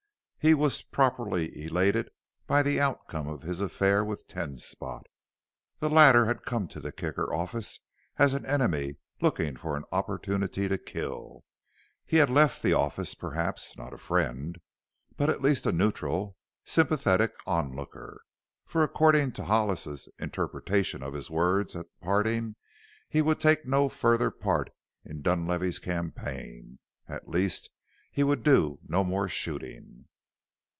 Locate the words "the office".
12.63-13.13